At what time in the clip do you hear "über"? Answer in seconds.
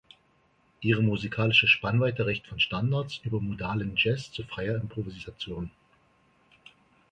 3.23-3.39